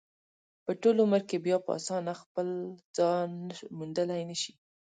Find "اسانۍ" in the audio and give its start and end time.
1.79-2.13